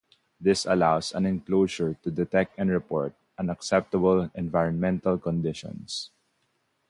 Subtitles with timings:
[0.39, 6.09] This allows an enclosure to detect and report unacceptable environmental conditions.